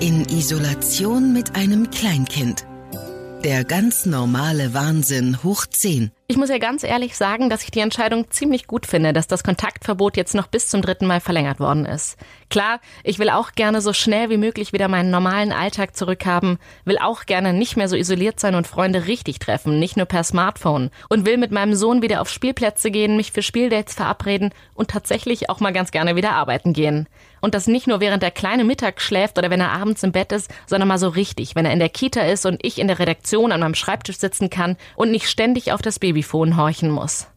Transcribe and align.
In 0.00 0.24
Isolation 0.26 1.32
mit 1.32 1.56
einem 1.56 1.90
Kleinkind. 1.90 2.64
Der 3.42 3.64
ganz 3.64 4.06
normale 4.06 4.72
Wahnsinn 4.72 5.42
hoch 5.42 5.66
10. 5.66 6.12
Ich 6.28 6.36
muss 6.36 6.50
ja 6.50 6.58
ganz 6.58 6.84
ehrlich 6.84 7.16
sagen, 7.16 7.50
dass 7.50 7.64
ich 7.64 7.70
die 7.70 7.80
Entscheidung 7.80 8.30
ziemlich 8.30 8.66
gut 8.66 8.86
finde, 8.86 9.12
dass 9.12 9.26
das 9.26 9.42
Kontaktverbot 9.42 10.16
jetzt 10.16 10.34
noch 10.36 10.46
bis 10.46 10.68
zum 10.68 10.82
dritten 10.82 11.06
Mal 11.06 11.20
verlängert 11.20 11.58
worden 11.58 11.84
ist. 11.84 12.16
Klar, 12.48 12.80
ich 13.02 13.18
will 13.18 13.30
auch 13.30 13.52
gerne 13.52 13.80
so 13.80 13.92
schnell 13.92 14.30
wie 14.30 14.36
möglich 14.36 14.72
wieder 14.72 14.86
meinen 14.86 15.10
normalen 15.10 15.52
Alltag 15.52 15.96
zurückhaben, 15.96 16.58
will 16.84 16.98
auch 16.98 17.26
gerne 17.26 17.52
nicht 17.52 17.76
mehr 17.76 17.88
so 17.88 17.96
isoliert 17.96 18.38
sein 18.38 18.54
und 18.54 18.66
Freunde 18.66 19.06
richtig 19.06 19.38
treffen, 19.38 19.80
nicht 19.80 19.96
nur 19.96 20.06
per 20.06 20.22
Smartphone 20.22 20.90
und 21.08 21.26
will 21.26 21.38
mit 21.38 21.50
meinem 21.50 21.74
Sohn 21.74 22.02
wieder 22.02 22.20
auf 22.20 22.30
Spielplätze 22.30 22.90
gehen, 22.90 23.16
mich 23.16 23.32
für 23.32 23.42
Spieldates 23.42 23.94
verabreden 23.94 24.50
und 24.74 24.90
tatsächlich 24.90 25.50
auch 25.50 25.60
mal 25.60 25.72
ganz 25.72 25.90
gerne 25.90 26.14
wieder 26.14 26.32
arbeiten 26.32 26.72
gehen. 26.72 27.08
Und 27.40 27.54
das 27.54 27.66
nicht 27.66 27.86
nur 27.86 28.00
während 28.00 28.22
der 28.22 28.30
kleine 28.30 28.64
Mittag 28.64 29.00
schläft 29.00 29.38
oder 29.38 29.50
wenn 29.50 29.60
er 29.60 29.72
abends 29.72 30.02
im 30.02 30.12
Bett 30.12 30.32
ist, 30.32 30.50
sondern 30.66 30.88
mal 30.88 30.98
so 30.98 31.08
richtig, 31.08 31.54
wenn 31.54 31.64
er 31.64 31.72
in 31.72 31.78
der 31.78 31.88
Kita 31.88 32.22
ist 32.22 32.44
und 32.44 32.64
ich 32.64 32.78
in 32.78 32.88
der 32.88 32.98
Redaktion 32.98 33.52
an 33.52 33.60
meinem 33.60 33.74
Schreibtisch 33.74 34.18
sitzen 34.18 34.50
kann 34.50 34.76
und 34.96 35.10
nicht 35.10 35.28
ständig 35.28 35.72
auf 35.72 35.80
das 35.80 35.98
Baby 35.98 36.18
Babyfon 36.18 36.56
horchen 36.56 36.90
muss. 36.90 37.28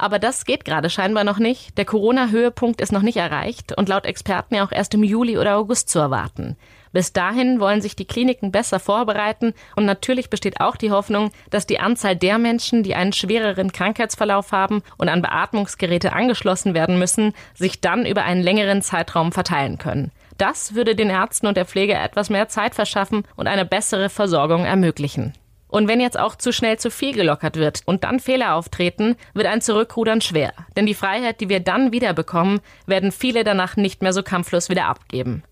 Aber 0.00 0.18
das 0.18 0.46
geht 0.46 0.64
gerade 0.64 0.88
scheinbar 0.88 1.24
noch 1.24 1.38
nicht. 1.38 1.76
Der 1.76 1.84
Corona-Höhepunkt 1.84 2.80
ist 2.80 2.90
noch 2.90 3.02
nicht 3.02 3.18
erreicht 3.18 3.76
und 3.76 3.90
laut 3.90 4.06
Experten 4.06 4.54
ja 4.54 4.64
auch 4.64 4.72
erst 4.72 4.94
im 4.94 5.04
Juli 5.04 5.36
oder 5.36 5.58
August 5.58 5.90
zu 5.90 5.98
erwarten. 5.98 6.56
Bis 6.90 7.12
dahin 7.12 7.60
wollen 7.60 7.82
sich 7.82 7.96
die 7.96 8.06
Kliniken 8.06 8.50
besser 8.50 8.80
vorbereiten 8.80 9.52
und 9.76 9.84
natürlich 9.84 10.30
besteht 10.30 10.58
auch 10.62 10.76
die 10.76 10.90
Hoffnung, 10.90 11.32
dass 11.50 11.66
die 11.66 11.80
Anzahl 11.80 12.16
der 12.16 12.38
Menschen, 12.38 12.82
die 12.82 12.94
einen 12.94 13.12
schwereren 13.12 13.72
Krankheitsverlauf 13.72 14.52
haben 14.52 14.82
und 14.96 15.10
an 15.10 15.20
Beatmungsgeräte 15.20 16.14
angeschlossen 16.14 16.72
werden 16.72 16.98
müssen, 16.98 17.34
sich 17.54 17.82
dann 17.82 18.06
über 18.06 18.24
einen 18.24 18.42
längeren 18.42 18.80
Zeitraum 18.80 19.32
verteilen 19.32 19.76
können. 19.76 20.12
Das 20.38 20.74
würde 20.74 20.96
den 20.96 21.10
Ärzten 21.10 21.46
und 21.46 21.58
der 21.58 21.66
Pflege 21.66 21.92
etwas 21.92 22.30
mehr 22.30 22.48
Zeit 22.48 22.74
verschaffen 22.74 23.24
und 23.36 23.48
eine 23.48 23.66
bessere 23.66 24.08
Versorgung 24.08 24.64
ermöglichen. 24.64 25.34
Und 25.70 25.86
wenn 25.88 26.00
jetzt 26.00 26.18
auch 26.18 26.34
zu 26.34 26.52
schnell 26.52 26.78
zu 26.78 26.90
viel 26.90 27.14
gelockert 27.14 27.56
wird 27.56 27.82
und 27.86 28.04
dann 28.04 28.20
Fehler 28.20 28.54
auftreten, 28.54 29.16
wird 29.34 29.46
ein 29.46 29.60
Zurückrudern 29.60 30.20
schwer. 30.20 30.52
Denn 30.76 30.86
die 30.86 30.94
Freiheit, 30.94 31.40
die 31.40 31.48
wir 31.48 31.60
dann 31.60 31.92
wieder 31.92 32.12
bekommen, 32.12 32.60
werden 32.86 33.12
viele 33.12 33.44
danach 33.44 33.76
nicht 33.76 34.02
mehr 34.02 34.12
so 34.12 34.22
kampflos 34.22 34.68
wieder 34.68 34.86
abgeben. 34.86 35.44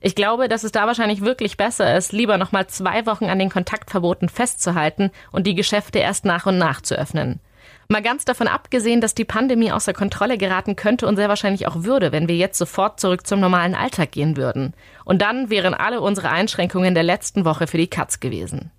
Ich 0.00 0.14
glaube, 0.14 0.48
dass 0.48 0.64
es 0.64 0.72
da 0.72 0.86
wahrscheinlich 0.86 1.22
wirklich 1.22 1.56
besser 1.56 1.96
ist, 1.96 2.12
lieber 2.12 2.38
nochmal 2.38 2.66
zwei 2.68 3.06
Wochen 3.06 3.26
an 3.26 3.38
den 3.38 3.50
Kontaktverboten 3.50 4.28
festzuhalten 4.28 5.10
und 5.32 5.46
die 5.46 5.54
Geschäfte 5.54 5.98
erst 5.98 6.24
nach 6.24 6.46
und 6.46 6.58
nach 6.58 6.80
zu 6.80 6.96
öffnen. 6.96 7.40
Mal 7.88 8.02
ganz 8.02 8.24
davon 8.24 8.48
abgesehen, 8.48 9.00
dass 9.00 9.14
die 9.14 9.24
Pandemie 9.24 9.72
außer 9.72 9.92
Kontrolle 9.92 10.38
geraten 10.38 10.74
könnte 10.74 11.06
und 11.06 11.16
sehr 11.16 11.28
wahrscheinlich 11.28 11.68
auch 11.68 11.84
würde, 11.84 12.10
wenn 12.12 12.28
wir 12.28 12.36
jetzt 12.36 12.58
sofort 12.58 12.98
zurück 12.98 13.26
zum 13.26 13.40
normalen 13.40 13.74
Alltag 13.74 14.12
gehen 14.12 14.36
würden. 14.36 14.74
Und 15.04 15.22
dann 15.22 15.50
wären 15.50 15.74
alle 15.74 16.00
unsere 16.00 16.30
Einschränkungen 16.30 16.94
der 16.94 17.04
letzten 17.04 17.44
Woche 17.44 17.66
für 17.66 17.78
die 17.78 17.90
Katz 17.90 18.18
gewesen. 18.18 18.72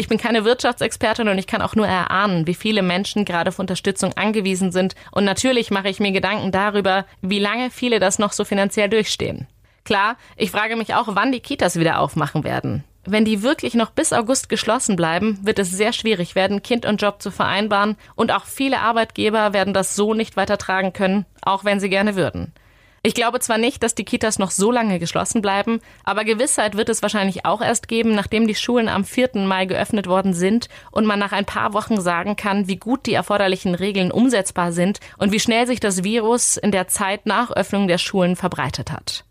Ich 0.00 0.08
bin 0.08 0.16
keine 0.16 0.46
Wirtschaftsexpertin 0.46 1.28
und 1.28 1.36
ich 1.36 1.46
kann 1.46 1.60
auch 1.60 1.74
nur 1.74 1.86
erahnen, 1.86 2.46
wie 2.46 2.54
viele 2.54 2.80
Menschen 2.80 3.26
gerade 3.26 3.50
auf 3.50 3.58
Unterstützung 3.58 4.14
angewiesen 4.14 4.72
sind. 4.72 4.94
Und 5.10 5.26
natürlich 5.26 5.70
mache 5.70 5.90
ich 5.90 6.00
mir 6.00 6.10
Gedanken 6.10 6.52
darüber, 6.52 7.04
wie 7.20 7.38
lange 7.38 7.68
viele 7.68 8.00
das 8.00 8.18
noch 8.18 8.32
so 8.32 8.46
finanziell 8.46 8.88
durchstehen. 8.88 9.46
Klar, 9.84 10.16
ich 10.36 10.52
frage 10.52 10.76
mich 10.76 10.94
auch, 10.94 11.08
wann 11.08 11.32
die 11.32 11.40
Kitas 11.40 11.78
wieder 11.78 12.00
aufmachen 12.00 12.44
werden. 12.44 12.82
Wenn 13.04 13.26
die 13.26 13.42
wirklich 13.42 13.74
noch 13.74 13.90
bis 13.90 14.14
August 14.14 14.48
geschlossen 14.48 14.96
bleiben, 14.96 15.38
wird 15.42 15.58
es 15.58 15.70
sehr 15.70 15.92
schwierig 15.92 16.34
werden, 16.34 16.62
Kind 16.62 16.86
und 16.86 17.02
Job 17.02 17.20
zu 17.20 17.30
vereinbaren. 17.30 17.98
Und 18.14 18.32
auch 18.32 18.46
viele 18.46 18.80
Arbeitgeber 18.80 19.52
werden 19.52 19.74
das 19.74 19.96
so 19.96 20.14
nicht 20.14 20.34
weitertragen 20.34 20.94
können, 20.94 21.26
auch 21.42 21.66
wenn 21.66 21.78
sie 21.78 21.90
gerne 21.90 22.16
würden. 22.16 22.54
Ich 23.02 23.14
glaube 23.14 23.40
zwar 23.40 23.56
nicht, 23.56 23.82
dass 23.82 23.94
die 23.94 24.04
Kitas 24.04 24.38
noch 24.38 24.50
so 24.50 24.70
lange 24.70 24.98
geschlossen 24.98 25.40
bleiben, 25.40 25.80
aber 26.04 26.24
Gewissheit 26.24 26.76
wird 26.76 26.90
es 26.90 27.00
wahrscheinlich 27.00 27.46
auch 27.46 27.62
erst 27.62 27.88
geben, 27.88 28.14
nachdem 28.14 28.46
die 28.46 28.54
Schulen 28.54 28.90
am 28.90 29.06
4. 29.06 29.30
Mai 29.36 29.64
geöffnet 29.64 30.06
worden 30.06 30.34
sind 30.34 30.68
und 30.90 31.06
man 31.06 31.18
nach 31.18 31.32
ein 31.32 31.46
paar 31.46 31.72
Wochen 31.72 31.98
sagen 31.98 32.36
kann, 32.36 32.68
wie 32.68 32.76
gut 32.76 33.06
die 33.06 33.14
erforderlichen 33.14 33.74
Regeln 33.74 34.12
umsetzbar 34.12 34.72
sind 34.72 35.00
und 35.16 35.32
wie 35.32 35.40
schnell 35.40 35.66
sich 35.66 35.80
das 35.80 36.04
Virus 36.04 36.58
in 36.58 36.72
der 36.72 36.88
Zeit 36.88 37.24
nach 37.24 37.50
Öffnung 37.50 37.88
der 37.88 37.96
Schulen 37.96 38.36
verbreitet 38.36 38.92
hat. 38.92 39.24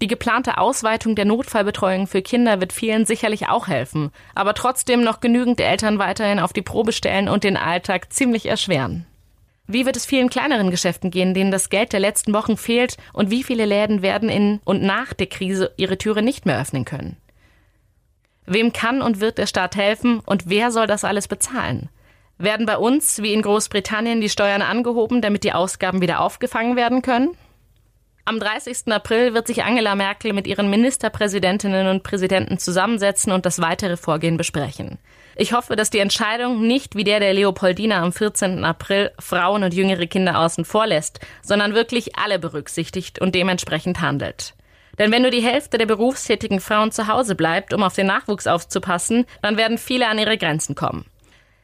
Die 0.00 0.08
geplante 0.08 0.58
Ausweitung 0.58 1.14
der 1.14 1.24
Notfallbetreuung 1.24 2.08
für 2.08 2.22
Kinder 2.22 2.60
wird 2.60 2.72
vielen 2.72 3.06
sicherlich 3.06 3.48
auch 3.48 3.68
helfen, 3.68 4.10
aber 4.34 4.54
trotzdem 4.54 5.02
noch 5.02 5.20
genügend 5.20 5.60
Eltern 5.60 6.00
weiterhin 6.00 6.40
auf 6.40 6.52
die 6.52 6.62
Probe 6.62 6.90
stellen 6.90 7.28
und 7.28 7.44
den 7.44 7.56
Alltag 7.56 8.12
ziemlich 8.12 8.46
erschweren. 8.46 9.06
Wie 9.70 9.84
wird 9.84 9.96
es 9.96 10.06
vielen 10.06 10.30
kleineren 10.30 10.70
Geschäften 10.70 11.10
gehen, 11.10 11.34
denen 11.34 11.50
das 11.50 11.68
Geld 11.68 11.92
der 11.92 12.00
letzten 12.00 12.32
Wochen 12.32 12.56
fehlt 12.56 12.96
und 13.12 13.30
wie 13.30 13.44
viele 13.44 13.66
Läden 13.66 14.00
werden 14.00 14.30
in 14.30 14.60
und 14.64 14.82
nach 14.82 15.12
der 15.12 15.26
Krise 15.26 15.72
ihre 15.76 15.98
Türe 15.98 16.22
nicht 16.22 16.46
mehr 16.46 16.58
öffnen 16.58 16.86
können? 16.86 17.18
Wem 18.46 18.72
kann 18.72 19.02
und 19.02 19.20
wird 19.20 19.36
der 19.36 19.46
Staat 19.46 19.76
helfen 19.76 20.20
und 20.20 20.48
wer 20.48 20.70
soll 20.70 20.86
das 20.86 21.04
alles 21.04 21.28
bezahlen? 21.28 21.90
Werden 22.38 22.64
bei 22.64 22.78
uns 22.78 23.20
wie 23.20 23.34
in 23.34 23.42
Großbritannien 23.42 24.22
die 24.22 24.30
Steuern 24.30 24.62
angehoben, 24.62 25.20
damit 25.20 25.44
die 25.44 25.52
Ausgaben 25.52 26.00
wieder 26.00 26.20
aufgefangen 26.20 26.74
werden 26.74 27.02
können? 27.02 27.36
Am 28.28 28.40
30. 28.40 28.92
April 28.92 29.32
wird 29.32 29.46
sich 29.46 29.64
Angela 29.64 29.94
Merkel 29.94 30.34
mit 30.34 30.46
ihren 30.46 30.68
Ministerpräsidentinnen 30.68 31.86
und 31.86 32.02
Präsidenten 32.02 32.58
zusammensetzen 32.58 33.32
und 33.32 33.46
das 33.46 33.62
weitere 33.62 33.96
Vorgehen 33.96 34.36
besprechen. 34.36 34.98
Ich 35.34 35.54
hoffe, 35.54 35.76
dass 35.76 35.88
die 35.88 36.00
Entscheidung 36.00 36.66
nicht 36.66 36.94
wie 36.94 37.04
der 37.04 37.20
der 37.20 37.32
Leopoldina 37.32 38.02
am 38.02 38.12
14. 38.12 38.66
April 38.66 39.12
Frauen 39.18 39.64
und 39.64 39.72
jüngere 39.72 40.06
Kinder 40.06 40.40
außen 40.40 40.66
vor 40.66 40.86
lässt, 40.86 41.20
sondern 41.40 41.72
wirklich 41.72 42.18
alle 42.18 42.38
berücksichtigt 42.38 43.18
und 43.18 43.34
dementsprechend 43.34 44.02
handelt. 44.02 44.52
Denn 44.98 45.10
wenn 45.10 45.22
nur 45.22 45.30
die 45.30 45.40
Hälfte 45.40 45.78
der 45.78 45.86
berufstätigen 45.86 46.60
Frauen 46.60 46.92
zu 46.92 47.06
Hause 47.06 47.34
bleibt, 47.34 47.72
um 47.72 47.82
auf 47.82 47.94
den 47.94 48.08
Nachwuchs 48.08 48.46
aufzupassen, 48.46 49.24
dann 49.40 49.56
werden 49.56 49.78
viele 49.78 50.06
an 50.06 50.18
ihre 50.18 50.36
Grenzen 50.36 50.74
kommen. 50.74 51.06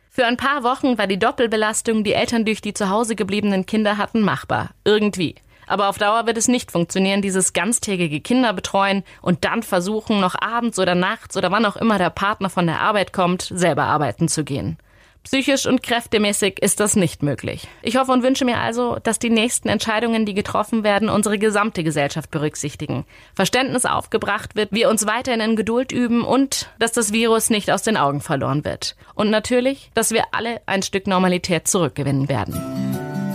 Für 0.08 0.24
ein 0.24 0.38
paar 0.38 0.62
Wochen 0.62 0.96
war 0.96 1.08
die 1.08 1.18
Doppelbelastung, 1.18 2.04
die 2.04 2.14
Eltern 2.14 2.46
durch 2.46 2.62
die 2.62 2.72
zu 2.72 2.88
Hause 2.88 3.16
gebliebenen 3.16 3.66
Kinder 3.66 3.98
hatten, 3.98 4.22
machbar. 4.22 4.70
Irgendwie. 4.84 5.34
Aber 5.66 5.88
auf 5.88 5.98
Dauer 5.98 6.26
wird 6.26 6.36
es 6.36 6.48
nicht 6.48 6.70
funktionieren, 6.70 7.22
dieses 7.22 7.52
ganztägige 7.52 8.20
Kinder 8.20 8.52
betreuen 8.52 9.04
und 9.22 9.44
dann 9.44 9.62
versuchen, 9.62 10.20
noch 10.20 10.34
abends 10.40 10.78
oder 10.78 10.94
nachts 10.94 11.36
oder 11.36 11.50
wann 11.50 11.66
auch 11.66 11.76
immer 11.76 11.98
der 11.98 12.10
Partner 12.10 12.50
von 12.50 12.66
der 12.66 12.80
Arbeit 12.80 13.12
kommt, 13.12 13.50
selber 13.54 13.84
arbeiten 13.84 14.28
zu 14.28 14.44
gehen. 14.44 14.78
Psychisch 15.24 15.64
und 15.64 15.82
kräftemäßig 15.82 16.58
ist 16.60 16.80
das 16.80 16.96
nicht 16.96 17.22
möglich. 17.22 17.66
Ich 17.80 17.96
hoffe 17.96 18.12
und 18.12 18.22
wünsche 18.22 18.44
mir 18.44 18.58
also, 18.58 18.98
dass 19.02 19.18
die 19.18 19.30
nächsten 19.30 19.68
Entscheidungen, 19.70 20.26
die 20.26 20.34
getroffen 20.34 20.84
werden, 20.84 21.08
unsere 21.08 21.38
gesamte 21.38 21.82
Gesellschaft 21.82 22.30
berücksichtigen. 22.30 23.06
Verständnis 23.34 23.86
aufgebracht 23.86 24.54
wird, 24.54 24.72
wir 24.72 24.90
uns 24.90 25.06
weiterhin 25.06 25.40
in 25.40 25.56
Geduld 25.56 25.92
üben 25.92 26.24
und 26.24 26.68
dass 26.78 26.92
das 26.92 27.14
Virus 27.14 27.48
nicht 27.48 27.70
aus 27.70 27.82
den 27.82 27.96
Augen 27.96 28.20
verloren 28.20 28.66
wird. 28.66 28.96
Und 29.14 29.30
natürlich, 29.30 29.90
dass 29.94 30.10
wir 30.10 30.24
alle 30.32 30.60
ein 30.66 30.82
Stück 30.82 31.06
Normalität 31.06 31.68
zurückgewinnen 31.68 32.28
werden. 32.28 32.54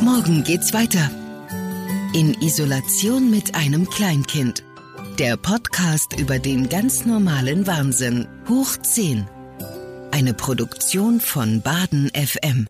Morgen 0.01 0.43
geht's 0.43 0.73
weiter. 0.75 1.09
In 2.11 2.33
Isolation 2.41 3.29
mit 3.29 3.53
einem 3.53 3.87
Kleinkind. 3.87 4.63
Der 5.19 5.37
Podcast 5.37 6.19
über 6.19 6.39
den 6.39 6.67
ganz 6.67 7.05
normalen 7.05 7.67
Wahnsinn. 7.67 8.27
Hoch 8.49 8.77
10. 8.77 9.27
Eine 10.09 10.33
Produktion 10.33 11.19
von 11.19 11.61
Baden 11.61 12.09
FM. 12.09 12.65